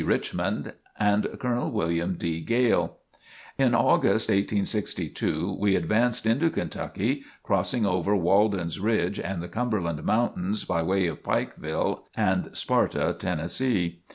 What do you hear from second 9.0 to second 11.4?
and the Cumberland Mountains by way of